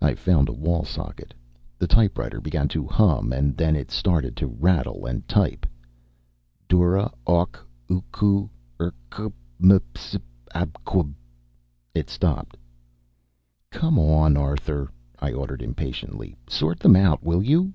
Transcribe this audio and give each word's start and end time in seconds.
I 0.00 0.14
found 0.14 0.48
a 0.48 0.52
wall 0.54 0.82
socket. 0.82 1.34
The 1.78 1.86
typewriter 1.86 2.40
began 2.40 2.68
to 2.68 2.86
hum 2.86 3.34
and 3.34 3.54
then 3.54 3.76
it 3.76 3.90
started 3.90 4.34
to 4.38 4.46
rattle 4.46 5.04
and 5.04 5.28
type: 5.28 5.66
DURA 6.68 7.12
AUK 7.26 7.62
UKOO 7.90 8.48
RQK 8.80 9.30
MWS 9.60 10.22
AQB 10.54 11.12
It 11.94 12.08
stopped. 12.08 12.56
"Come 13.70 13.98
on, 13.98 14.38
Arthur," 14.38 14.90
I 15.18 15.34
ordered 15.34 15.60
impatiently. 15.60 16.34
"Sort 16.48 16.80
them 16.80 16.96
out, 16.96 17.22
will 17.22 17.42
you?" 17.42 17.74